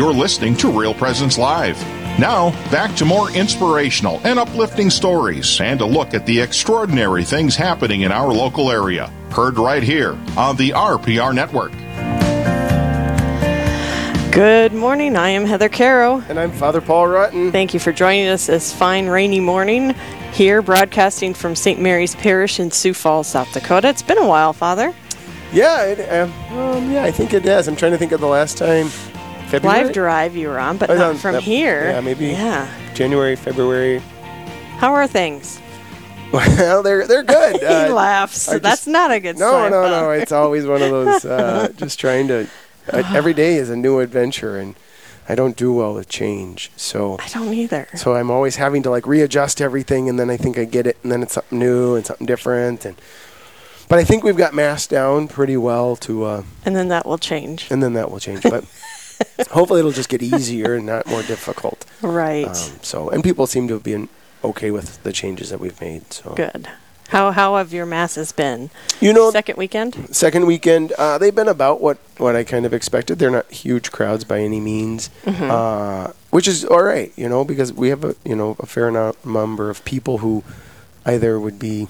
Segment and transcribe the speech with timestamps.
[0.00, 1.78] You're listening to Real Presence Live.
[2.18, 7.54] Now, back to more inspirational and uplifting stories and a look at the extraordinary things
[7.54, 9.08] happening in our local area.
[9.30, 11.72] Heard right here on the RPR Network.
[14.32, 15.16] Good morning.
[15.16, 16.22] I am Heather Caro.
[16.30, 17.52] And I'm Father Paul Rutten.
[17.52, 19.94] Thank you for joining us this fine rainy morning
[20.32, 21.78] here, broadcasting from St.
[21.78, 23.88] Mary's Parish in Sioux Falls, South Dakota.
[23.88, 24.94] It's been a while, Father.
[25.52, 27.68] Yeah, it, um, um, yeah, I think it has.
[27.68, 28.88] I'm trying to think of the last time.
[29.50, 29.84] February?
[29.84, 31.90] Live drive you were on, but not no, from that- here.
[31.90, 32.68] Yeah, maybe Yeah.
[32.94, 33.98] January, February.
[34.78, 35.58] How are things?
[36.32, 37.56] Well, they're they're good.
[37.60, 38.48] he Uh, laughs.
[38.48, 39.72] I That's not a good no, sign.
[39.72, 40.00] no, Father.
[40.02, 40.10] no.
[40.12, 41.24] It's always one of those.
[41.24, 42.46] Uh, just trying to.
[42.88, 44.76] Uh, every day is a new adventure, and
[45.28, 46.70] I don't do well with change.
[46.76, 47.88] So I don't either.
[47.96, 50.98] so I'm always having to like readjust everything, and then I think I get it,
[51.02, 52.96] and then it's something new and something different, and.
[53.88, 57.18] But I think we've got mass down pretty well to, uh, And then that will
[57.18, 57.66] change.
[57.72, 58.42] and then that will change.
[58.44, 58.64] But
[59.50, 61.84] hopefully it'll just get easier and not more difficult.
[62.02, 62.46] Right.
[62.46, 64.08] Um, so, and people seem to have been
[64.44, 66.12] okay with the changes that we've made.
[66.12, 66.68] So, Good.
[67.08, 68.70] How how have your masses been?
[69.00, 70.14] you know, Second weekend?
[70.14, 73.18] second weekend, uh, they've been about what what I kind of expected.
[73.18, 75.50] They're not huge crowds by any means, Mm-hmm.
[75.50, 78.92] uh, which is all right, you know, because we have a you know a fair
[78.92, 80.44] number of people who
[81.04, 81.88] either would be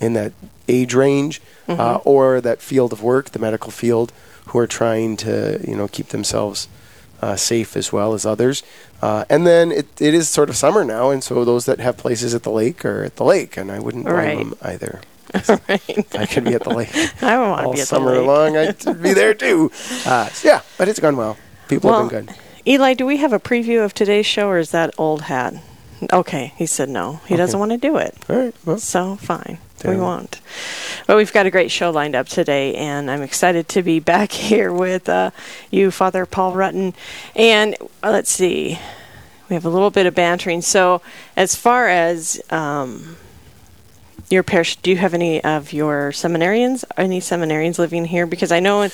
[0.00, 0.32] in that
[0.68, 1.80] age range Mm-hmm.
[1.80, 4.12] uh, or that field of work, the medical field,
[4.50, 6.68] who are trying to you know keep themselves
[7.22, 8.62] uh, safe as well as others.
[9.02, 11.96] Uh, and then it, it is sort of summer now, and so those that have
[11.96, 14.38] places at the lake are at the lake, and I wouldn't blame Right.
[14.38, 15.00] them either.
[15.68, 16.16] right.
[16.18, 16.90] I could be at the lake
[17.22, 18.26] I would want to all be at the summer lake.
[18.26, 18.56] long.
[18.56, 19.70] I'd be there too.
[20.06, 21.36] Uh, so yeah, but it's gone well.
[21.68, 22.34] People Well, have been good.
[22.66, 25.54] Eli, do we have a preview of today's show, or is that old hat?
[26.12, 27.20] Okay, he said no.
[27.26, 28.16] He doesn't want to do it.
[28.28, 28.54] All right.
[28.64, 30.40] Well, So fine, Damn we won't.
[31.10, 34.30] But we've got a great show lined up today, and I'm excited to be back
[34.50, 35.32] here with uh,
[35.68, 36.94] you, Father Paul Rutten.
[37.34, 38.78] And uh, let's see,
[39.48, 40.62] we have a little bit of bantering.
[40.62, 41.02] So,
[41.36, 43.16] as far as um,
[44.30, 48.24] your parish, do you have any of your seminarians, any seminarians living here?
[48.24, 48.92] Because I know in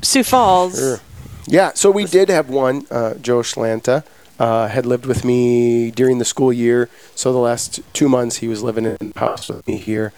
[0.00, 0.78] Sioux Falls.
[0.78, 1.00] Sure.
[1.48, 1.72] yeah.
[1.74, 2.86] So we did have one.
[2.88, 4.04] Uh, Joe Schlanta
[4.38, 6.88] uh, had lived with me during the school year.
[7.16, 10.12] So the last two months he was living in the house with me here,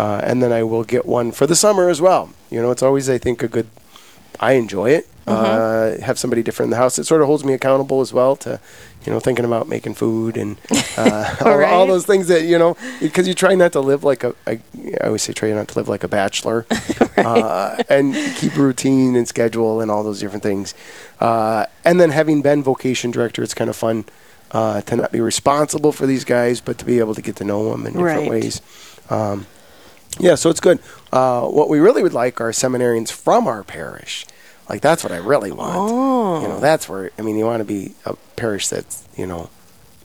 [0.00, 2.30] uh, and then I will get one for the summer as well.
[2.50, 3.66] You know, it's always I think a good.
[4.40, 5.04] I enjoy it.
[5.26, 6.98] Uh, have somebody different in the house.
[6.98, 8.58] It sort of holds me accountable as well to,
[9.04, 10.56] you know, thinking about making food and
[10.96, 11.86] uh, all, all Right.
[11.92, 14.30] those things that you know, because you try not to live like a.
[14.46, 14.52] I,
[15.02, 16.64] I always say try not to live like a bachelor,
[17.18, 20.72] uh, and keep routine and schedule and all those different things.
[21.20, 24.04] Uh, and then having been vocation director, it's kind of fun
[24.52, 27.44] uh, to not be responsible for these guys, but to be able to get to
[27.44, 28.30] know them in different Right.
[28.30, 28.62] ways.
[29.10, 29.46] Um,
[30.18, 30.78] yeah, so it's good.
[31.12, 34.26] Uh, what we really would like are seminarians from our parish.
[34.68, 35.76] Like that's what I really want.
[35.76, 36.42] Oh.
[36.42, 39.48] You know, that's where I mean, you want to be a parish that's you know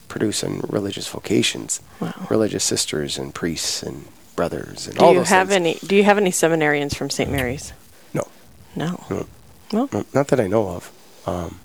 [0.07, 2.13] producing religious vocations, Wow.
[2.29, 4.05] religious sisters and priests and
[4.35, 5.81] brothers and Do all you those have things.
[5.81, 5.87] any?
[5.87, 7.29] Do you have any seminarians from St.
[7.31, 7.73] Mary's?
[8.13, 8.27] No.
[8.75, 9.03] No.
[9.09, 9.25] No.
[9.71, 10.91] Well, No, not that I know of.
[11.25, 11.59] Um,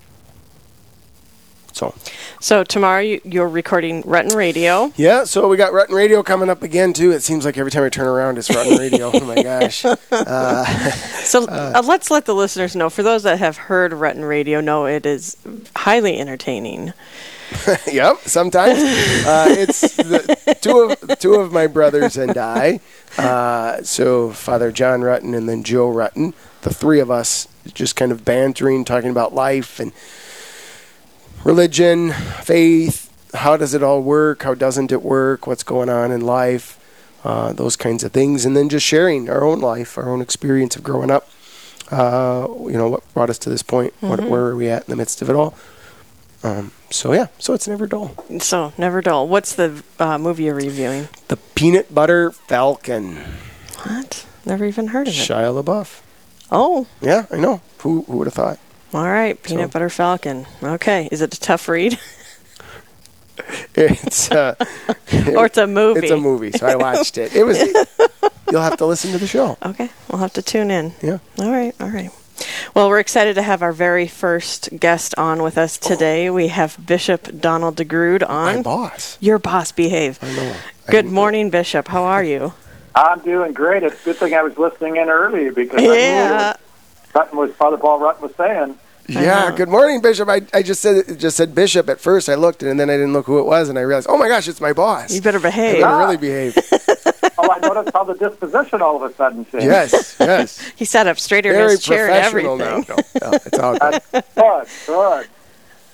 [1.78, 1.94] so
[2.40, 4.92] so tomorrow you, you're recording Rutten Radio.
[4.96, 7.12] yeah, so we got Rutten Radio coming up again too.
[7.12, 9.10] It seems like every time I turn around, it's Rutten Radio.
[9.14, 9.84] oh my gosh!
[11.28, 12.88] So uh, let's let the listeners know.
[12.88, 15.36] For those that have heard Rutten Radio, know it is
[15.76, 16.94] highly entertaining.
[17.86, 18.16] yep.
[18.24, 22.80] Sometimes uh, it's the, two of two of my brothers and I.
[23.16, 28.10] Uh, so Father John Rutten and then Joe Rutten, the three of us, just kind
[28.10, 29.92] of bantering, talking about life and
[31.44, 32.12] religion,
[32.42, 33.04] faith.
[33.34, 34.42] How does it all work?
[34.42, 35.46] How doesn't it work?
[35.46, 36.74] What's going on in life?
[37.24, 40.76] Uh, those kinds of things, and then just sharing our own life, our own experience
[40.76, 41.28] of growing up.
[41.90, 43.92] Uh, you know what brought us to this point?
[44.00, 45.54] What, where are we at in the midst of it all?
[46.44, 48.14] Um, so yeah, so it's never dull.
[48.38, 49.26] So never dull.
[49.26, 51.08] What's the uh, movie you're reviewing?
[51.26, 53.16] The Peanut Butter Falcon,
[53.82, 54.24] What?
[54.46, 55.16] Never even heard of it.
[55.16, 56.00] Shia LaBeouf.
[56.52, 57.60] Oh, Yeah, I know.
[57.78, 58.58] Who who would have thought?
[58.94, 59.40] All right.
[59.42, 60.46] Peanut So- Butter Falcon.
[60.62, 61.08] Okay.
[61.12, 61.98] Is it a tough read?
[63.74, 64.54] It's uh,
[65.36, 66.00] or it's a movie?
[66.00, 67.34] it's a movie, so I watched it.
[67.36, 67.58] It was.
[68.50, 69.56] you'll have to listen to the show.
[69.64, 69.90] Okay.
[70.10, 70.92] We'll have to tune in.
[71.00, 71.18] Yeah.
[71.38, 72.10] All right, all right.
[72.74, 76.30] Well, we're excited to have our very first guest on with us today.
[76.30, 78.44] We have Bishop Donald DeGrood on.
[78.46, 78.62] My on.
[78.62, 79.16] boss.
[79.20, 80.18] Your boss, behave.
[80.22, 80.56] I know.
[80.88, 81.88] Good I- morning, Bishop.
[81.88, 82.54] How are you?
[82.94, 83.84] I'm doing great.
[83.84, 86.56] It's a good thing I was listening in early because Yeah.
[87.14, 88.78] I knew what Father Paul Rutt was saying.
[89.08, 89.20] Yeah.
[89.20, 89.50] Uh-huh.
[89.52, 90.28] Good morning, Bishop.
[90.28, 92.28] I, I just said just said Bishop at first.
[92.28, 94.28] I looked and then I didn't look who it was, and I realized, oh my
[94.28, 95.14] gosh, it's my boss.
[95.14, 95.82] You better I behave.
[95.82, 96.20] better really ah.
[96.20, 96.58] behave.
[97.40, 99.66] Oh, I noticed how the disposition all of a sudden changed.
[99.66, 100.72] Yes, yes.
[100.76, 102.96] He sat up straighter in his chair and professional everything.
[103.20, 103.20] now.
[103.22, 104.02] No, no, it's all good.
[104.10, 105.26] That's good,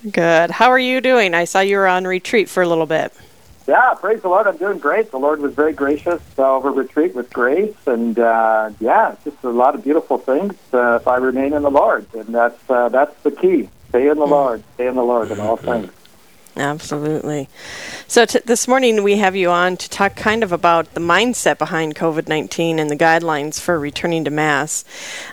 [0.03, 0.13] good.
[0.13, 0.51] Good.
[0.51, 1.35] How are you doing?
[1.35, 3.13] I saw you were on retreat for a little bit.
[3.67, 4.47] Yeah, praise the Lord.
[4.47, 5.11] I'm doing great.
[5.11, 9.49] The Lord was very gracious uh, over retreat with grace, and uh, yeah, just a
[9.49, 10.55] lot of beautiful things.
[10.73, 13.71] Uh, if I remain in the Lord, and that's uh, that's the key.
[13.89, 14.63] Stay in the Lord.
[14.75, 15.91] Stay in the Lord in all things.
[16.57, 17.49] Absolutely.
[18.07, 21.59] So t- this morning we have you on to talk kind of about the mindset
[21.59, 24.85] behind COVID 19 and the guidelines for returning to Mass.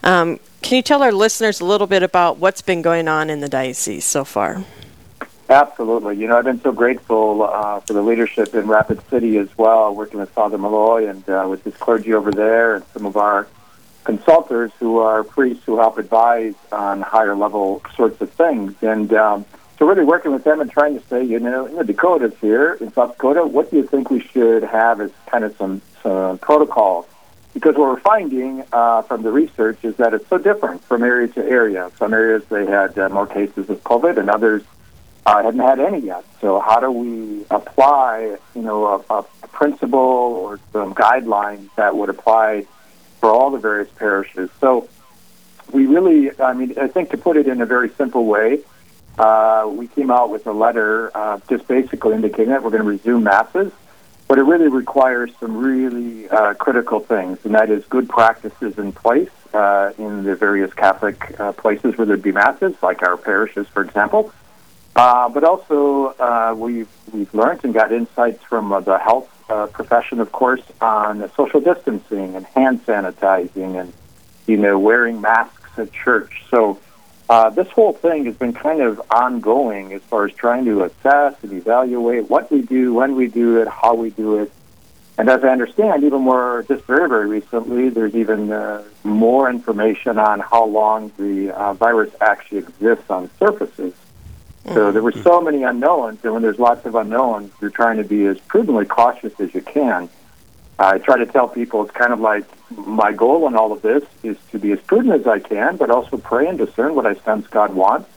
[0.03, 3.39] Um, can you tell our listeners a little bit about what's been going on in
[3.39, 4.63] the diocese so far?
[5.51, 6.15] Absolutely.
[6.15, 9.93] You know, I've been so grateful uh, for the leadership in Rapid City as well,
[9.93, 13.49] working with Father Mulloy and uh, with his clergy over there and some of our
[14.05, 18.81] consultants who are priests who help advise on higher level sorts of things.
[18.81, 19.45] And um,
[19.77, 22.77] so really working with them and trying to say, you know, in the Dakotas here,
[22.79, 26.37] in South Dakota, what do you think we should have as kind of some, some
[26.37, 27.07] protocols?
[27.53, 31.27] Because what we're finding uh, from the research is that it's so different from area
[31.27, 31.91] to area.
[31.99, 34.63] Some areas they had uh, more cases of COVID and others
[35.25, 36.25] I hadn't had any yet.
[36.39, 42.09] So how do we apply, you know, a, a principle or some guidelines that would
[42.09, 42.65] apply
[43.19, 44.49] for all the various parishes?
[44.59, 44.89] So
[45.71, 48.61] we really, I mean, I think to put it in a very simple way,
[49.19, 52.89] uh, we came out with a letter uh, just basically indicating that we're going to
[52.89, 53.71] resume masses,
[54.27, 58.91] but it really requires some really uh, critical things, and that is good practices in
[58.91, 63.67] place uh, in the various Catholic uh, places where there'd be masses, like our parishes,
[63.67, 64.33] for example.
[65.01, 69.65] Uh, but also, uh, we've we've learned and got insights from uh, the health uh,
[69.65, 73.91] profession, of course, on social distancing and hand sanitizing, and
[74.45, 76.43] you know, wearing masks at church.
[76.51, 76.77] So
[77.31, 81.33] uh, this whole thing has been kind of ongoing as far as trying to assess
[81.41, 84.51] and evaluate what we do, when we do it, how we do it.
[85.17, 90.19] And as I understand, even more just very, very recently, there's even uh, more information
[90.19, 93.95] on how long the uh, virus actually exists on surfaces.
[94.67, 98.03] So there were so many unknowns, and when there's lots of unknowns, you're trying to
[98.03, 100.07] be as prudently cautious as you can.
[100.77, 104.03] I try to tell people it's kind of like my goal in all of this
[104.23, 107.15] is to be as prudent as I can, but also pray and discern what I
[107.15, 108.09] sense God wants.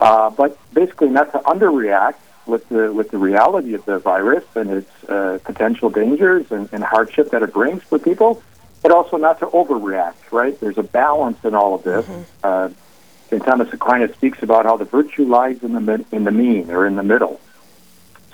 [0.00, 2.16] Uh, but basically, not to underreact
[2.46, 6.82] with the with the reality of the virus and its uh, potential dangers and, and
[6.82, 8.42] hardship that it brings for people,
[8.82, 10.30] but also not to overreact.
[10.30, 10.58] Right?
[10.60, 12.06] There's a balance in all of this.
[12.42, 12.70] Uh,
[13.28, 13.44] St.
[13.44, 16.96] Thomas Aquinas speaks about how the virtue lies in the in the mean or in
[16.96, 17.40] the middle.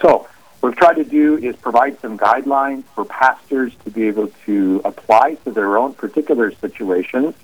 [0.00, 0.29] So,
[0.61, 4.81] what we've tried to do is provide some guidelines for pastors to be able to
[4.85, 7.35] apply to their own particular situations,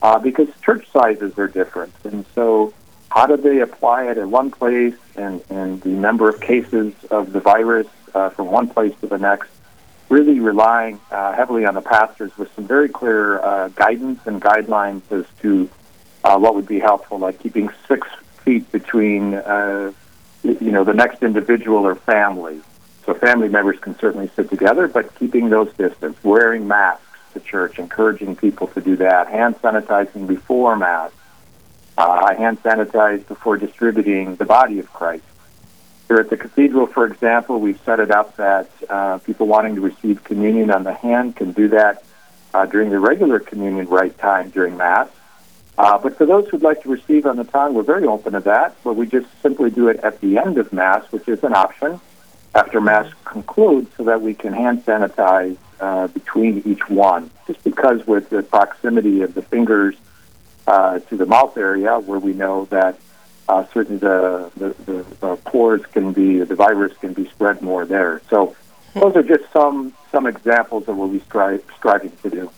[0.00, 2.72] uh, because church sizes are different, and so
[3.10, 7.32] how do they apply it in one place, and and the number of cases of
[7.32, 9.50] the virus uh, from one place to the next.
[10.08, 15.02] Really relying uh, heavily on the pastors with some very clear uh, guidance and guidelines
[15.10, 15.68] as to
[16.26, 18.08] uh, what would be helpful, like keeping six
[18.44, 19.92] feet between, uh,
[20.42, 22.60] you know, the next individual or family.
[23.04, 27.78] So family members can certainly sit together, but keeping those distance, wearing masks to church,
[27.78, 31.12] encouraging people to do that, hand sanitizing before mass.
[31.96, 35.24] Uh, hand sanitize before distributing the body of Christ.
[36.08, 39.80] Here at the cathedral, for example, we've set it up that uh, people wanting to
[39.80, 42.02] receive communion on the hand can do that
[42.52, 45.08] uh, during the regular communion rite time during Mass.
[45.78, 48.40] Uh, but for those who'd like to receive on the tongue, we're very open to
[48.40, 51.54] that, but we just simply do it at the end of Mass, which is an
[51.54, 52.00] option
[52.54, 57.30] after Mass concludes so that we can hand sanitize uh, between each one.
[57.46, 59.94] Just because with the proximity of the fingers
[60.66, 62.98] uh, to the mouth area, where we know that
[63.48, 64.74] uh, certainly the, the,
[65.20, 68.22] the uh, pores can be, the virus can be spread more there.
[68.30, 68.56] So
[68.94, 72.50] those are just some, some examples of what we strive, striving to do.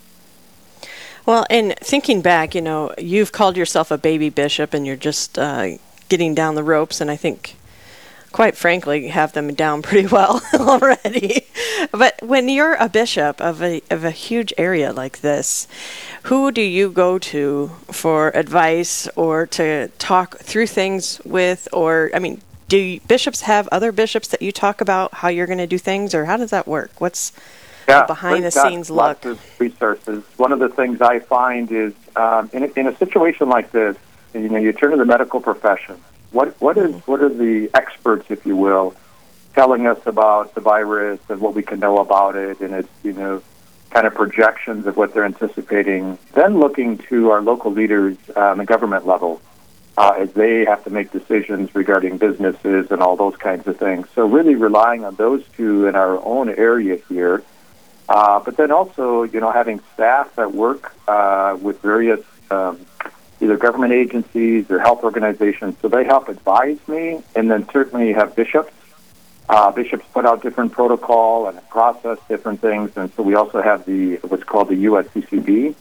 [1.29, 5.39] Well, and thinking back, you know, you've called yourself a baby bishop and you're just
[5.39, 5.77] uh,
[6.09, 7.57] getting down the ropes, and I think,
[8.33, 11.45] quite frankly, you have them down pretty well already.
[11.93, 15.69] but when you're a bishop of a, of a huge area like this,
[16.23, 21.69] who do you go to for advice or to talk through things with?
[21.75, 25.59] Or, I mean, do bishops have other bishops that you talk about how you're going
[25.59, 26.93] to do things, or how does that work?
[26.97, 27.33] What's
[27.89, 29.39] yeah, behind the scenes lots look.
[29.39, 30.23] of resources.
[30.37, 33.97] One of the things I find is um, in, a, in a situation like this,
[34.35, 35.97] you know, you turn to the medical profession.
[36.31, 38.95] What what is what are the experts, if you will,
[39.55, 43.15] telling us about the virus and what we can know about it, and its you
[43.15, 43.43] know
[43.91, 46.19] kind of projections of what they're anticipating.
[46.35, 49.41] Then looking to our local leaders uh, on the government level.
[49.97, 54.07] Uh, as they have to make decisions regarding businesses and all those kinds of things.
[54.15, 57.43] So, really relying on those two in our own area here
[58.09, 62.81] Uh, but then also, you know, having staff that work uh, with various um,
[63.41, 68.15] either government agencies or health organizations, so they help advise me, and then certainly you
[68.15, 68.73] have bishops.
[69.49, 73.85] Uh, bishops put out different protocol and process different things, and so we also have
[73.85, 75.75] the what's called the USCCB,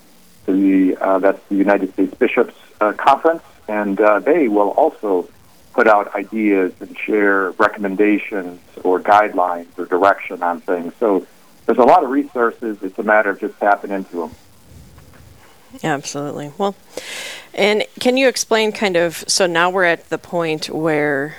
[0.45, 5.27] the uh, that's the United States Bishops uh, Conference, and they will also
[5.73, 10.91] put out ideas and share recommendations or guidelines or direction on things.
[10.99, 11.27] So
[11.67, 12.77] there's a lot of resources.
[12.81, 14.31] It's a matter of just tapping into them.
[15.83, 16.51] Absolutely.
[16.57, 16.75] Well,
[17.53, 21.35] and can you explain kind of so now we're at the point where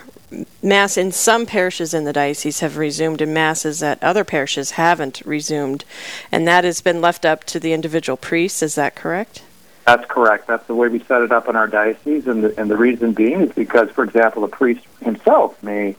[0.62, 5.22] mass in some parishes in the diocese have resumed and masses at other parishes haven't
[5.24, 5.86] resumed
[6.30, 9.42] and that has been left up to the individual priests is that correct
[9.86, 12.70] that's correct that's the way we set it up in our diocese and the, and
[12.70, 15.96] the reason being is because for example a priest himself may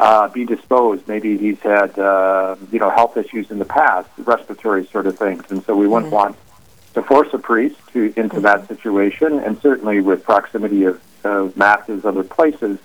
[0.00, 4.86] uh, be disposed maybe he's had uh, you know health issues in the past respiratory
[4.86, 6.16] sort of things and so we wouldn't mm-hmm.
[6.16, 6.36] want
[6.94, 8.42] to force a priest to into mm-hmm.
[8.42, 12.78] that situation and certainly with proximity of, of masses other places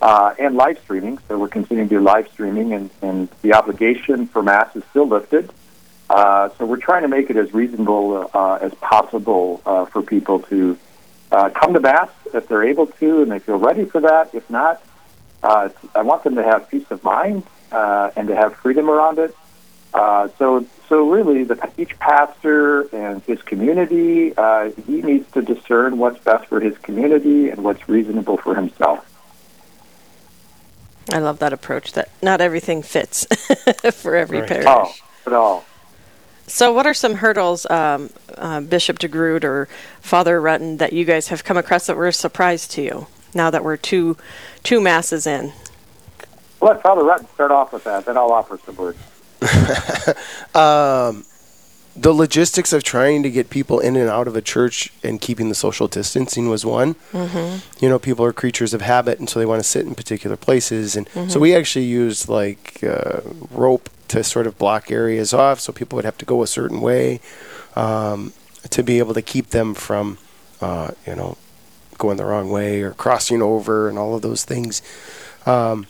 [0.00, 1.18] uh, and live streaming.
[1.28, 5.08] So we're continuing to do live streaming, and, and the obligation for Mass is still
[5.08, 5.50] lifted.
[6.08, 10.40] Uh, so we're trying to make it as reasonable uh, as possible uh, for people
[10.40, 10.78] to
[11.32, 14.32] uh, come to Mass if they're able to and they feel ready for that.
[14.32, 14.80] If not,
[15.46, 19.18] uh, I want them to have peace of mind uh, and to have freedom around
[19.20, 19.34] it.
[19.94, 25.98] Uh, so, so really, the, each pastor and his community, uh, he needs to discern
[25.98, 29.08] what's best for his community and what's reasonable for himself.
[31.12, 31.92] I love that approach.
[31.92, 33.24] That not everything fits
[33.92, 34.48] for every right.
[34.48, 34.66] parish.
[34.66, 34.92] Oh,
[35.26, 35.64] at all.
[36.48, 39.68] So, what are some hurdles, um, uh, Bishop DeGrood or
[40.00, 43.06] Father Rutten, that you guys have come across that were a surprise to you?
[43.36, 44.16] Now that we're two
[44.62, 45.52] two masses in.
[46.60, 48.06] let Father Rutten start off with that.
[48.06, 48.98] Then I'll offer some words.
[50.54, 51.24] um,
[51.94, 55.48] the logistics of trying to get people in and out of a church and keeping
[55.48, 56.94] the social distancing was one.
[57.12, 57.84] Mm-hmm.
[57.84, 60.36] You know, people are creatures of habit, and so they want to sit in particular
[60.36, 60.96] places.
[60.96, 61.30] And mm-hmm.
[61.30, 65.96] so we actually used like uh, rope to sort of block areas off, so people
[65.96, 67.20] would have to go a certain way
[67.74, 68.32] um,
[68.70, 70.18] to be able to keep them from,
[70.60, 71.36] uh, you know,
[71.98, 74.82] going the wrong way or crossing over and all of those things.
[75.44, 75.86] Um,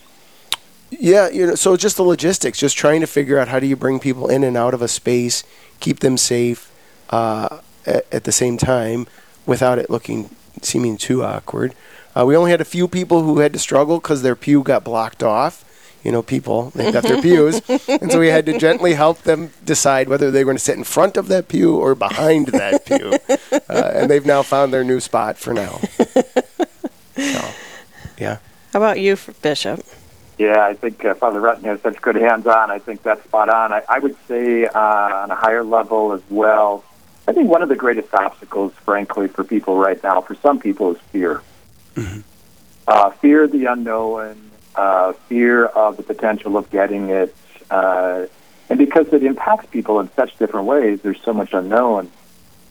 [0.90, 3.76] yeah, you know, so just the logistics, just trying to figure out how do you
[3.76, 5.42] bring people in and out of a space
[5.80, 6.72] keep them safe
[7.10, 9.06] uh, at, at, the same time
[9.44, 10.30] without it looking
[10.62, 11.74] seeming too awkward.
[12.16, 14.84] Uh, we only had a few people who had to struggle because their pew got
[14.84, 15.64] blocked off.
[16.02, 19.50] You know, people they got their pews, and so we had to gently help them
[19.64, 22.86] decide whether they were going to sit in front of that pew or behind that
[22.86, 23.18] pew.
[23.68, 25.80] Uh, and they've now found their new spot for now.
[27.16, 27.50] So,
[28.18, 28.38] yeah.
[28.72, 29.84] How about you, Bishop?
[30.38, 32.70] Yeah, I think uh, Father Rutten has such good hands-on.
[32.70, 33.72] I think that's spot on.
[33.72, 36.84] I, I would say uh, on a higher level as well.
[37.26, 40.94] I think one of the greatest obstacles, frankly, for people right now, for some people,
[40.94, 41.42] is fear.
[41.94, 42.20] Mm-hmm.
[42.86, 47.34] Uh, fear of the unknown, uh, fear of the potential of getting it,
[47.70, 48.26] uh,
[48.68, 52.10] and because it impacts people in such different ways, there's so much unknown,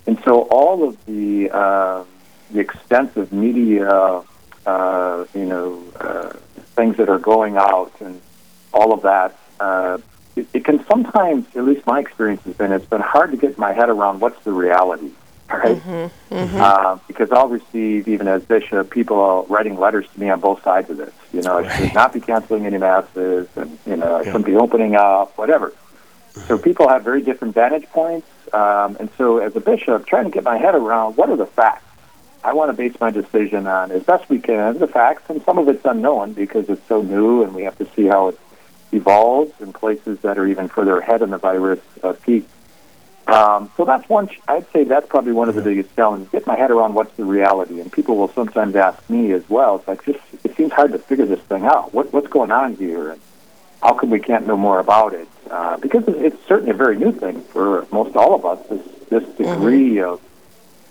[0.06, 2.04] and so all of the uh,
[2.52, 4.22] the extensive media,
[4.66, 6.34] uh, you know uh,
[6.76, 8.22] things that are going out and
[8.74, 9.98] all of that, uh,
[10.36, 13.58] it, it can sometimes, at least my experience has been, it's been hard to get
[13.58, 15.12] my head around what's the reality,
[15.50, 15.78] right?
[15.78, 16.58] Mm-hmm, mm-hmm.
[16.60, 20.90] Uh, because I'll receive, even as bishop, people writing letters to me on both sides
[20.90, 21.14] of this.
[21.32, 21.66] You know, right.
[21.66, 24.26] I should not be canceling any masses, and you know, I yeah.
[24.26, 25.74] shouldn't be opening up, whatever.
[26.48, 30.32] So people have very different vantage points, um, and so as a bishop, trying to
[30.32, 31.85] get my head around what are the facts
[32.46, 35.58] I want to base my decision on, as best we can, the facts, and some
[35.58, 38.40] of it's unknown because it's so new, and we have to see how it
[38.92, 42.48] evolves in places that are even further ahead in the virus uh, peak.
[43.26, 44.30] Um, so that's one.
[44.48, 46.30] I'd say that's probably one of the biggest challenges.
[46.30, 49.78] Get my head around what's the reality, and people will sometimes ask me as well.
[49.78, 51.96] It's like just it seems hard to figure this thing out.
[51.96, 53.22] What, what's going on here, and
[53.82, 55.28] how come we can't know more about it?
[55.50, 58.60] Uh, because it's certainly a very new thing for most all of us.
[58.68, 60.14] This this degree mm-hmm.
[60.14, 60.22] of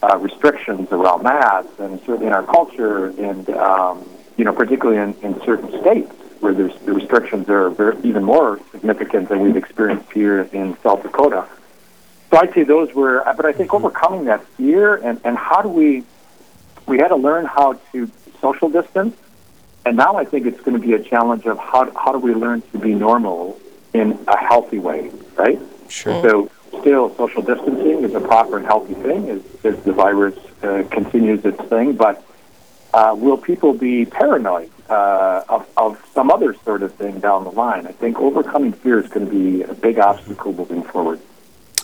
[0.05, 4.07] uh, restrictions around mass, and certainly in our culture, and um,
[4.37, 8.61] you know, particularly in, in certain states where there's the restrictions are very, even more
[8.73, 11.47] significant than we've experienced here in South Dakota.
[12.31, 15.69] So I'd say those were, but I think overcoming that fear and, and how do
[15.69, 16.03] we,
[16.87, 19.17] we had to learn how to social distance,
[19.87, 22.35] and now I think it's going to be a challenge of how, how do we
[22.35, 23.59] learn to be normal
[23.95, 25.59] in a healthy way, right?
[25.89, 26.21] Sure.
[26.23, 26.51] So
[26.81, 31.45] still social distancing is a proper and healthy thing as, as the virus uh, continues
[31.45, 32.25] its thing, but
[32.93, 37.51] uh, will people be paranoid uh, of, of some other sort of thing down the
[37.51, 37.87] line.
[37.87, 41.21] I think overcoming fear is going to be a big obstacle moving forward.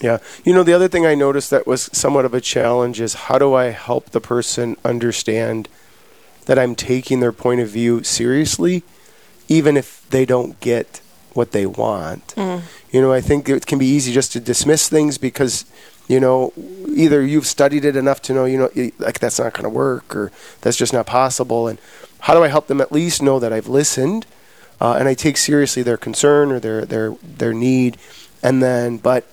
[0.00, 0.18] Yeah.
[0.44, 3.38] You know, the other thing I noticed that was somewhat of a challenge is how
[3.38, 5.68] do I help the person understand
[6.46, 8.82] that I'm taking their point of view seriously,
[9.48, 11.00] even if they don't get
[11.34, 12.34] what they want.
[12.36, 15.64] You know, I think it can be easy just to dismiss things because,
[16.08, 16.52] you know,
[16.88, 20.14] either you've studied it enough to know, you know, like that's not going to work
[20.16, 20.32] or
[20.62, 21.68] that's just not possible.
[21.68, 21.78] And
[22.20, 24.26] how do I help them at least know that I've listened
[24.80, 27.96] uh, and I take seriously their concern or their their their need,
[28.42, 29.24] and then but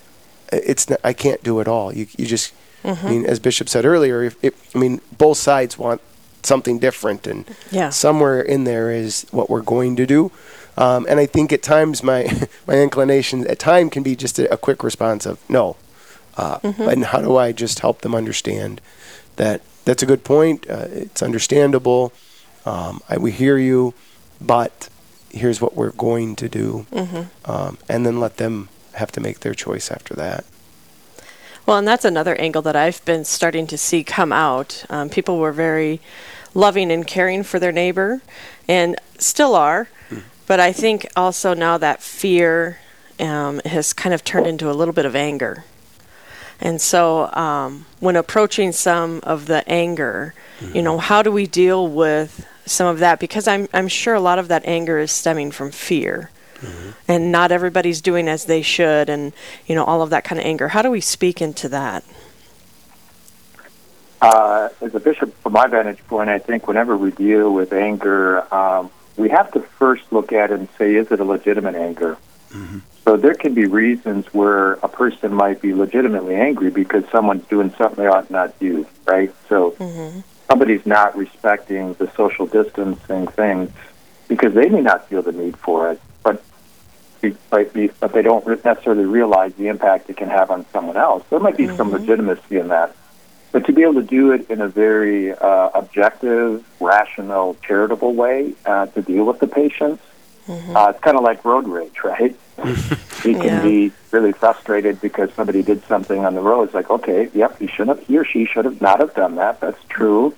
[0.52, 1.94] it's not, I can't do it all.
[1.94, 5.78] You you just I mean, as Bishop said earlier, if, if I mean both sides
[5.78, 6.02] want
[6.44, 7.90] something different, and Yeah.
[7.90, 10.32] somewhere in there is what we're going to do.
[10.78, 14.52] Um, and I think at times my my inclination at time can be just a,
[14.54, 15.76] a quick response of no.
[16.38, 18.80] Uh, And how do I just help them understand
[19.38, 20.70] that that's a good point?
[20.70, 22.14] Uh, it's understandable.
[22.64, 23.94] Um, I, we hear you,
[24.40, 24.90] but
[25.32, 26.86] here's what we're going to do,
[27.46, 30.46] um, and then let them have to make their choice after that.
[31.66, 34.86] Well, and that's another angle that I've been starting to see come out.
[34.90, 36.00] Um, people were very
[36.54, 38.22] loving and caring for their neighbor,
[38.68, 39.88] and still are.
[40.48, 42.80] But I think also now that fear
[43.20, 45.66] um, has kind of turned into a little bit of anger.
[46.60, 50.34] And so, um, when approaching some of the anger,
[50.74, 53.20] you know, how do we deal with some of that?
[53.20, 56.32] Because I'm I'm sure a lot of that anger is stemming from fear,
[57.08, 59.34] and not everybody's doing as they should, and
[59.68, 60.70] you know, all of that kind of anger.
[60.70, 62.04] How do we speak into that?
[64.20, 68.52] Uh, as a bishop, from my vantage point, I think whenever we deal with anger,
[68.52, 72.18] um, we have to first look at and say, is it a legitimate anger?
[72.52, 72.80] Mm-hmm.
[73.04, 77.74] So there can be reasons where a person might be legitimately angry because someone's doing
[77.78, 79.34] something they ought not do, right?
[79.50, 80.20] So mm-hmm.
[80.48, 83.74] somebody's not respecting the social distancing thing
[84.28, 86.44] because they may not feel the need for it, but
[87.22, 90.98] be, but, be, but they don't necessarily realize the impact it can have on someone
[90.98, 91.24] else.
[91.30, 91.98] There might be some mm-hmm.
[91.98, 92.96] legitimacy in that.
[93.52, 98.54] But to be able to do it in a very uh, objective, rational, charitable way
[98.66, 100.04] uh, to deal with the patients,
[100.50, 102.36] uh, it's kind of like road rage, right?
[103.24, 103.62] he can Yeah.
[103.62, 106.64] be really frustrated because somebody did something on the road.
[106.64, 109.36] It's like, okay, yep, he should have, he or she should have not have done
[109.36, 109.60] that.
[109.60, 110.34] That's true.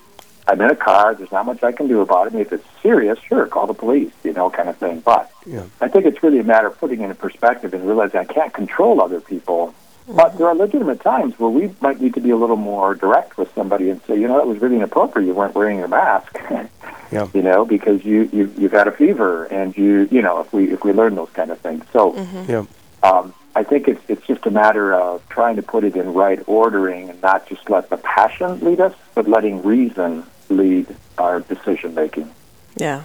[0.48, 1.14] I'm in a car.
[1.14, 2.32] There's not much I can do about it.
[2.32, 5.00] And if it's serious, sure, call the police, you know, kind of thing.
[5.00, 5.62] But Yeah.
[5.80, 8.52] I think it's really a matter of putting it in perspective and realizing I can't
[8.52, 9.74] control other people.
[10.14, 13.38] But there are legitimate times where we might need to be a little more direct
[13.38, 15.26] with somebody and say, you know, that was really inappropriate.
[15.26, 16.38] You weren't wearing your mask.
[17.12, 17.26] Yeah.
[17.34, 20.70] You know, because you you you've had a fever and you you know if we
[20.70, 21.84] if we learn those kind of things.
[21.92, 22.14] So
[22.48, 22.66] Yeah.
[23.02, 26.40] um, I think it's it's just a matter of trying to put it in right
[26.46, 30.86] ordering and not just let the passion lead us, but letting reason lead
[31.18, 32.30] our decision making.
[32.76, 33.02] Yeah.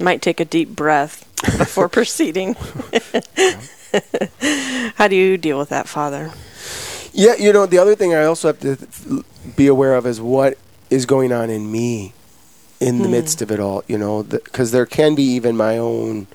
[0.00, 1.26] Might take a deep breath
[1.58, 2.56] before proceeding.
[4.96, 6.32] How do you deal with that, Father?
[7.12, 9.24] Yeah, you know, the other thing I also have to
[9.56, 10.58] be aware of is what
[10.90, 12.12] is going on in me
[12.80, 16.26] in the midst of it all, you know, because there can be even my own,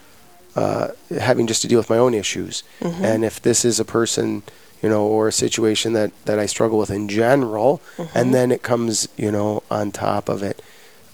[0.55, 2.63] uh, having just to deal with my own issues.
[2.81, 4.43] And if this is a person,
[4.81, 7.81] you know, or a situation that, that I struggle with in general,
[8.15, 10.61] and then it comes, you know, on top of it,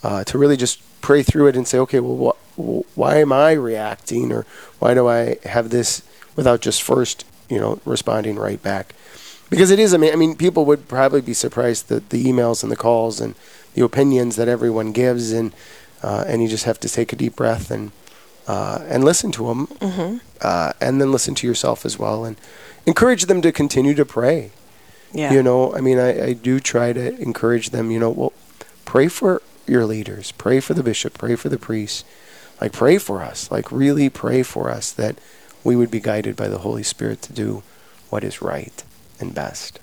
[0.04, 3.52] uh, to really just pray through it and say, okay, well, wh- why am I
[3.54, 4.46] reacting or
[4.80, 6.04] why do I have this
[6.36, 8.94] without just first, you know, responding right back?
[9.50, 12.64] Because it is, I mean, I mean, people would probably be surprised that the emails
[12.64, 13.36] and the calls and
[13.76, 15.54] the opinions that everyone gives, and
[16.02, 17.92] uh, and you just have to take a deep breath and
[18.48, 19.68] uh, and listen to them,
[20.42, 22.38] uh, and then listen to yourself as well, and
[22.86, 24.52] encourage them to continue to pray.
[25.14, 25.32] Yeah.
[25.32, 27.92] You know, I mean, I, I do try to encourage them.
[27.92, 28.34] You know, well,
[28.84, 32.04] pray for your leaders, pray for the bishop, pray for the priests,
[32.60, 35.18] like pray for us, like really pray for us that
[35.66, 37.64] we would be guided by the Holy Spirit to do
[38.10, 38.84] what is right
[39.20, 39.82] and best.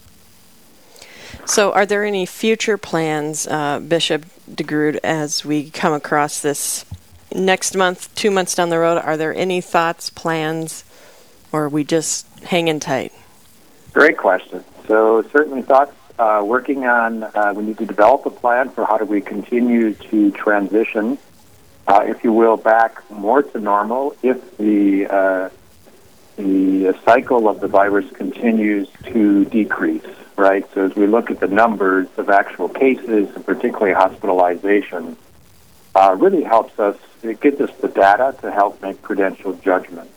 [1.45, 6.85] So, are there any future plans, uh, Bishop DeGrood, as we come across this
[7.35, 8.99] next month, two months down the road?
[8.99, 10.85] Are there any thoughts, plans,
[11.51, 13.13] or are we just hanging tight?
[13.93, 14.65] Great question.
[14.87, 15.93] So certainly thoughts.
[16.19, 19.95] Uh, working on, uh, we need to develop a plan for how do we continue
[19.95, 21.19] to transition,
[21.89, 25.49] uh, if you will, back more to normal if the uh,
[26.37, 30.05] the cycle of the virus continues to decrease.
[30.37, 30.67] Right.
[30.75, 35.17] So as we look at the numbers of actual cases, and particularly hospitalization,
[35.95, 36.97] uh, really helps us.
[37.23, 40.13] It gives us the data to help make prudential judgments.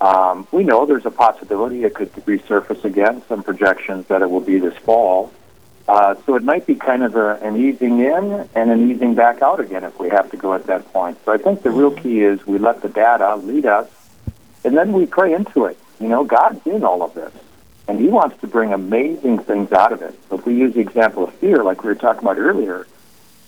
[0.00, 3.22] Um, we know there's a possibility it could resurface again.
[3.28, 5.32] Some projections that it will be this fall.
[5.88, 9.40] Uh, so it might be kind of a, an easing in and an easing back
[9.40, 11.16] out again if we have to go at that point.
[11.24, 13.88] So I think the real key is we let the data lead us,
[14.66, 15.78] and then we pray into it.
[16.00, 17.32] You know, God's in all of this,
[17.88, 20.18] and He wants to bring amazing things out of it.
[20.28, 22.86] So if we use the example of fear, like we were talking about earlier,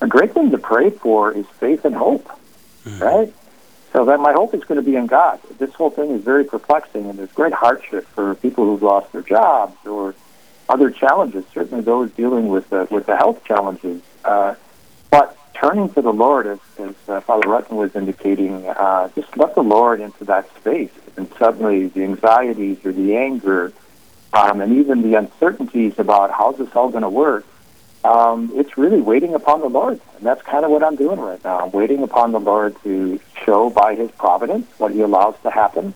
[0.01, 2.31] a great thing to pray for is faith and hope,
[3.01, 3.33] right?
[3.93, 5.41] So that my hope is going to be in God.
[5.59, 9.23] This whole thing is very perplexing, and there's great hardship for people who've lost their
[9.23, 10.15] jobs or
[10.69, 11.45] other challenges.
[11.53, 14.03] Certainly, those dealing with the with the health challenges.
[14.25, 14.55] Uh,
[15.11, 19.55] but turning to the Lord, as, as uh, Father Rutten was indicating, uh, just let
[19.55, 23.73] the Lord into that space, and suddenly the anxieties or the anger,
[24.33, 27.45] um, and even the uncertainties about how's this all going to work.
[28.05, 31.43] Um, it's really waiting upon the Lord, and that's kind of what I'm doing right
[31.43, 31.59] now.
[31.59, 35.95] I'm waiting upon the Lord to show by His providence what He allows to happen.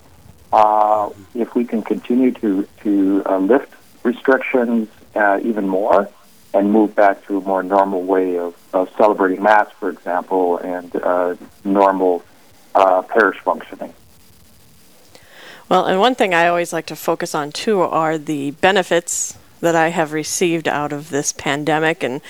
[0.53, 6.09] Uh, if we can continue to to uh, lift restrictions uh, even more
[6.55, 10.95] and move back to a more normal way of, of celebrating Mass, for example, and
[10.97, 12.23] uh, normal
[12.75, 13.95] uh, parish functioning.
[15.73, 19.75] Well, and one thing I always like to focus on too are the benefits that
[19.75, 22.21] I have received out of this pandemic, and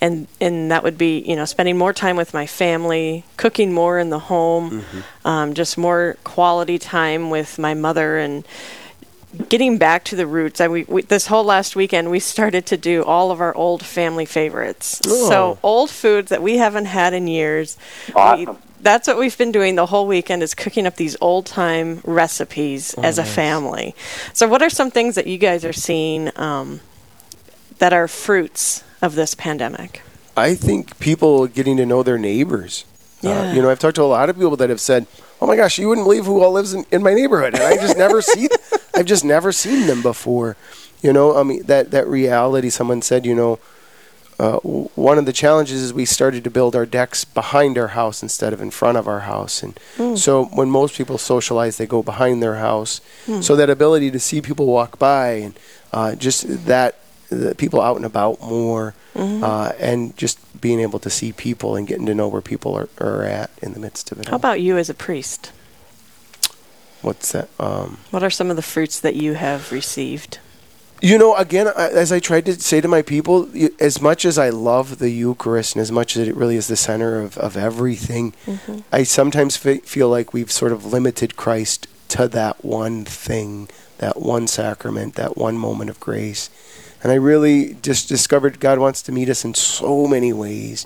[0.00, 4.00] and and that would be you know spending more time with my family, cooking more
[4.00, 4.84] in the home,
[5.24, 8.44] um, just more quality time with my mother, and
[9.48, 10.60] getting back to the roots.
[10.60, 13.84] I we, we this whole last weekend we started to do all of our old
[13.86, 15.00] family favorites.
[15.28, 17.76] So old foods that we haven't had in years.
[18.08, 18.58] We- Awesome.
[18.80, 22.94] That's what we've been doing the whole weekend is cooking up these old time recipes
[22.94, 23.94] as a family.
[24.32, 26.80] So, what are some things that you guys are seeing um,
[27.78, 30.02] that are fruits of this pandemic?
[30.36, 32.84] I think people getting to know their neighbors.
[33.24, 33.52] Uh, Yeah.
[33.52, 35.06] you know, I've talked to a lot of people that have said,
[35.40, 37.74] "Oh my gosh, you wouldn't believe who all lives in, in my neighborhood," and I
[37.76, 38.48] just never see.
[38.94, 40.56] I've just never seen them before.
[41.02, 42.70] You know, I mean that that reality.
[42.70, 43.58] Someone said, you know,
[44.38, 48.22] uh, one of the challenges is we started to build our decks behind our house
[48.22, 49.78] instead of in front of our house, and
[50.18, 53.00] so when most people socialize, they go behind their house.
[53.40, 55.58] So that ability to see people walk by and
[55.92, 56.96] uh, just that
[57.30, 61.86] the people out and about more, uh, and just being able to see people and
[61.86, 64.26] getting to know where people are, are at in the midst of it.
[64.26, 64.36] How all.
[64.36, 65.52] about you as a priest?
[67.02, 67.48] What's that?
[67.60, 70.38] Um, What are some of the fruits that you have received?
[71.00, 74.48] You know, again, as I tried to say to my people, as much as I
[74.48, 78.34] love the Eucharist and as much as it really is the center of, of everything,
[78.92, 84.20] I sometimes fe- feel like we've sort of limited Christ to that one thing, that
[84.20, 86.50] one sacrament, that one moment of grace.
[87.00, 90.84] And I really just discovered God wants to meet us in so many ways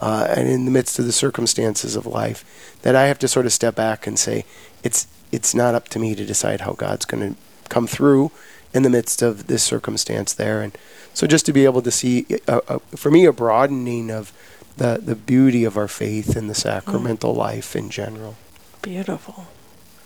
[0.00, 3.46] uh, and in the midst of the circumstances of life that I have to sort
[3.46, 4.44] of step back and say,
[4.82, 8.32] it's, it's not up to me to decide how God's going to come through
[8.74, 10.62] in the midst of this circumstance there.
[10.62, 10.76] And
[11.14, 14.32] so just to be able to see, uh, uh, for me, a broadening of
[14.76, 18.36] the, the beauty of our faith and the sacramental life in general.
[18.80, 19.46] Beautiful.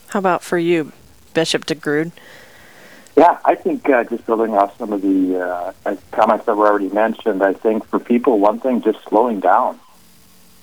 [0.09, 0.93] How about for you,
[1.35, 2.13] Bishop DeGrood?
[3.17, 6.91] Yeah, I think uh, just building off some of the uh, comments that were already
[6.91, 9.81] mentioned, I think for people, one thing, just slowing down.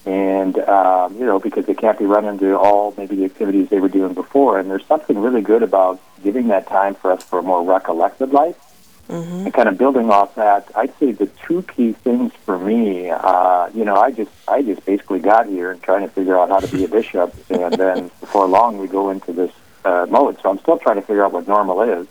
[0.05, 3.79] And, um, you know, because they can't be running to all maybe the activities they
[3.79, 4.59] were doing before.
[4.59, 8.31] And there's something really good about giving that time for us for a more recollected
[8.33, 8.57] life.
[9.45, 13.69] And kind of building off that, I'd say the two key things for me, uh,
[13.73, 16.59] you know, I just I just basically got here and trying to figure out how
[16.59, 19.51] to be a bishop, and then before long we go into this
[19.83, 20.39] uh, mode.
[20.41, 22.07] So I'm still trying to figure out what normal is.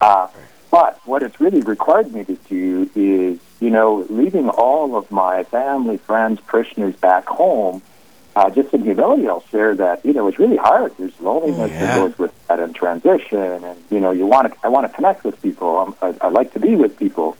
[0.00, 0.28] Uh,
[0.70, 5.44] but what it's really required me to do is, you know, leaving all of my
[5.44, 7.82] family, friends, parishioners back home.
[8.36, 10.94] Uh, just in humility, I'll share that you know it's really hard.
[10.96, 11.86] There's loneliness Yeah.
[11.86, 14.58] that goes with that and transition, and you know you want to.
[14.64, 15.76] I want to connect with people.
[15.80, 17.36] I'm, I, I like to be with people,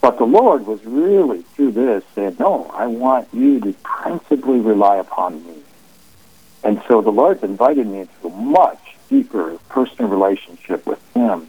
[0.00, 4.96] but the Lord was really through this saying, "No, I want you to principally rely
[4.96, 5.54] upon me."
[6.64, 11.48] And so the Lord's invited me into a much deeper personal relationship with Him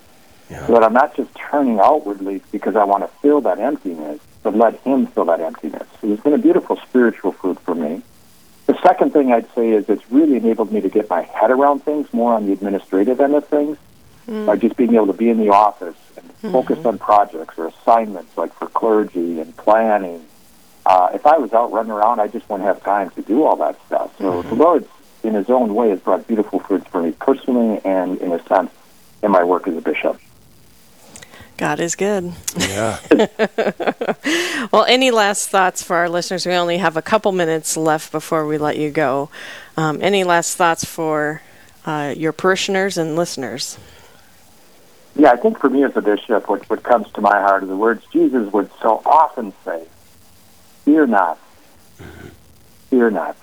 [0.54, 0.68] Yeah.
[0.68, 4.76] that I'm not just turning outwardly because I want to fill that emptiness, but let
[4.82, 5.88] Him fill that emptiness.
[6.00, 8.04] So it's been a beautiful spiritual fruit for me.
[8.68, 11.84] The second thing I'd say is it's really enabled me to get my head around
[11.84, 13.78] things more on the administrative end of things
[14.26, 14.46] hmm.
[14.46, 16.52] by just being able to be in the office and hmm.
[16.52, 20.24] focus on projects or assignments like for clergy and planning.
[20.86, 23.56] Uh, if I was out running around, I just wouldn't have time to do all
[23.56, 24.16] that stuff.
[24.20, 24.50] So hmm.
[24.50, 24.88] the Lord,
[25.24, 28.72] in His own way, has brought beautiful fruits for me personally and, in a sense,
[29.24, 30.20] in my work as a bishop.
[31.63, 32.34] God is good.
[32.58, 32.99] Yeah.
[34.71, 36.45] Well, any last thoughts for our listeners?
[36.45, 39.30] We only have a couple minutes left before we let you go.
[39.78, 41.41] Um, any last thoughts for
[41.86, 43.78] uh, your parishioners and listeners?
[45.15, 47.67] Yeah, I think for me as a bishop, what, what comes to my heart are
[47.67, 49.86] the words Jesus would so often say
[50.86, 51.38] Fear not.
[52.89, 53.38] Fear not.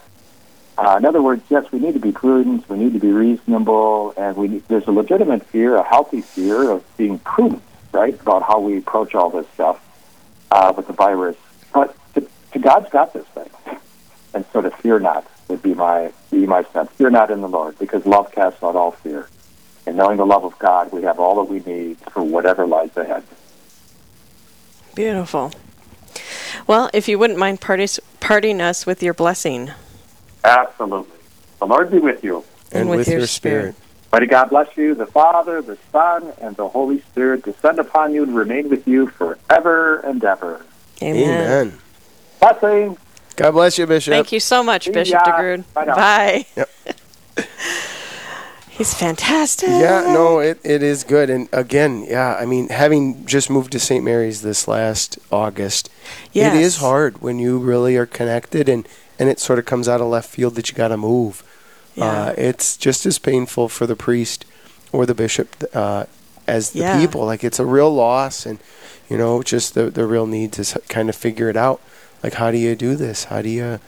[0.77, 4.13] Uh, in other words, yes, we need to be prudent, we need to be reasonable,
[4.17, 8.43] and we need, there's a legitimate fear, a healthy fear of being prudent, right, about
[8.43, 9.81] how we approach all this stuff
[10.51, 11.37] uh, with the virus.
[11.73, 13.51] But to, to God's got this thing,
[14.35, 16.91] and so to fear not would be my be my sense.
[16.93, 19.29] Fear not in the Lord, because love casts out all fear.
[19.87, 22.97] And knowing the love of God, we have all that we need for whatever lies
[22.97, 23.25] ahead.
[24.95, 25.53] Beautiful.
[26.67, 29.71] Well, if you wouldn't mind parties, parting us with your blessing.
[30.45, 31.19] Absolutely.
[31.59, 32.45] The Lord be with you.
[32.73, 33.75] And, with, your spirit.
[34.13, 38.25] Mighty God bless you, the Father, the Son, and the Holy Spirit descend upon you
[38.25, 40.65] and remain with you forever and ever.
[41.01, 41.23] Amen.
[41.23, 41.79] Amen.
[42.41, 42.97] Blessing.
[43.37, 44.11] God bless you, Bishop.
[44.13, 45.33] Thank you so much, See Bishop ya.
[45.39, 45.65] DeGrood.
[45.75, 45.85] Bye.
[45.87, 46.47] Bye.
[46.57, 46.71] Yep.
[48.71, 49.69] He's fantastic.
[49.69, 51.29] Yeah, no, it, it is good.
[51.29, 54.03] And again, yeah, I mean, having just moved to St.
[54.03, 55.91] Mary's this last August,
[56.33, 56.55] Yes.
[56.55, 60.01] it is hard when you really are connected and, and it sort of comes out
[60.01, 61.45] of left field that you got to move.
[61.95, 62.05] Yeah.
[62.29, 64.45] Uh, it's just as painful for the priest
[64.93, 66.05] or the bishop uh,
[66.47, 66.99] as the Yeah.
[67.01, 67.25] people.
[67.27, 68.59] Like, it's a real loss and,
[69.09, 71.81] you know, just the, the real need to kind of figure it out.
[72.23, 73.25] Like, how do you do this?
[73.25, 73.81] How do you.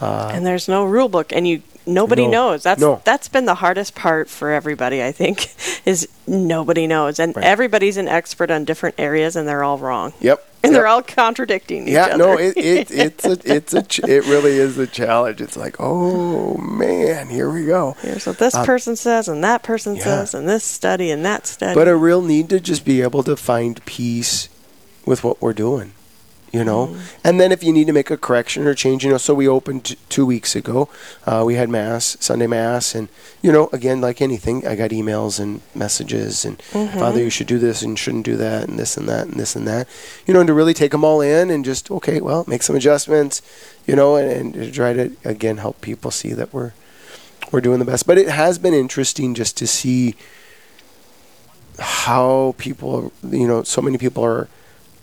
[0.00, 2.30] Uh, and there's no rule book and you nobody No.
[2.30, 3.00] knows that's No.
[3.04, 5.48] that's been the hardest part for everybody i think
[5.86, 7.44] is nobody knows and Right.
[7.44, 10.46] everybody's an expert on different areas and they're all wrong yep.
[10.62, 10.78] and yep.
[10.78, 12.10] they're all contradicting each other.
[12.10, 15.40] Yeah, no, it, it it's a it's a ch- it really is a challenge.
[15.40, 17.96] It's like, oh man, here we go.
[18.02, 20.04] here's what this Uh, person says and that person yeah.
[20.04, 23.22] says and this study and that study But a real need to just be able
[23.22, 24.50] to find peace
[25.06, 25.92] with what we're doing,
[26.52, 26.88] you know.
[26.88, 27.00] Mm-hmm.
[27.24, 29.18] And then if you need to make a correction or change, you know.
[29.18, 30.88] So we opened t- two weeks ago.
[31.26, 33.08] Uh, we had mass, Sunday mass, and
[33.42, 36.98] you know, again, like anything, I got emails and messages and Mm-hmm.
[36.98, 39.56] Father, you should do this and shouldn't do that and this and that and this
[39.56, 39.88] and that.
[40.26, 42.76] You know, and to really take them all in and just okay, well, make some
[42.76, 43.42] adjustments,
[43.86, 46.72] you know, and, and to try to again help people see that we're
[47.50, 48.06] we're doing the best.
[48.06, 50.14] But it has been interesting just to see
[51.78, 54.48] how people, you know, so many people are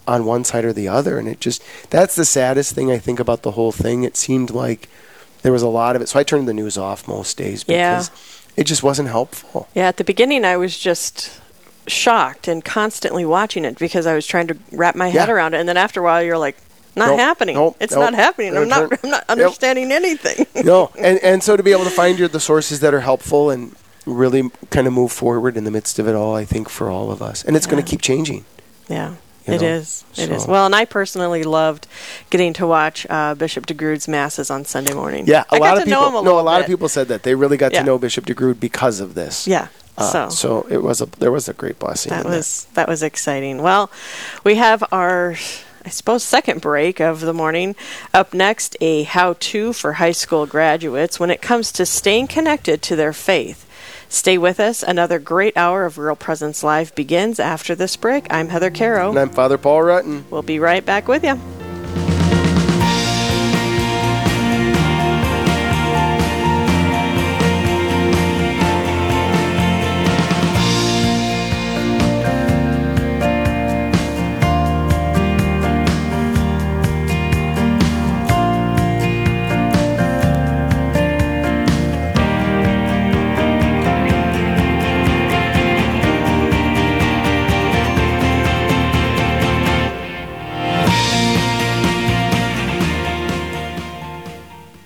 [0.07, 3.19] on one side or the other, and it just that's the saddest thing I think
[3.19, 4.03] about the whole thing.
[4.03, 4.87] It seemed like
[5.41, 7.95] there was a lot of it, so I turned the news off most days Yeah.
[7.99, 8.11] because
[8.55, 9.67] it just wasn't helpful.
[9.75, 11.39] yeah at the beginning i was just
[11.85, 15.33] shocked and constantly watching it because i was trying to wrap my head Yeah.
[15.35, 16.57] around it and then after a while you're like
[16.95, 18.01] not Nope, happening nope, it's nope.
[18.01, 21.83] not happening i'm not i'm not understanding anything no, and and so to be able
[21.83, 23.75] to find your the sources that are helpful and
[24.07, 27.11] really kind of move forward in the midst of it all, I think for all
[27.11, 28.45] of us, and it's going to keep changing.
[28.87, 29.15] Yeah,
[29.47, 30.03] it know, is.
[30.17, 30.43] It is.
[30.43, 31.87] so- Well, and I personally loved
[32.29, 35.25] getting to watch uh, Bishop DeGrood's masses on Sunday morning.
[35.27, 36.01] Yeah, a I lot got of to people.
[36.01, 37.79] know him a no, a lot of people said that they really got Yeah.
[37.79, 39.47] to know Bishop DeGrood because of this.
[39.47, 39.67] Yeah.
[39.97, 42.11] Uh, so it was a there was a great blessing.
[42.11, 43.61] that was that was exciting.
[43.63, 43.89] Well,
[44.43, 45.35] we have our.
[45.85, 47.73] I suppose second break of the morning.
[48.13, 52.95] Up next, a how-to for high school graduates when it comes to staying connected to
[52.97, 53.63] their faith.
[54.09, 54.83] Stay with us.
[54.83, 58.27] Another great hour of Real Presence Live begins after this break.
[58.29, 59.09] I'm Heather Caro.
[59.09, 60.23] And I'm Father Paul Rutten.
[60.29, 61.39] We'll be right back with you.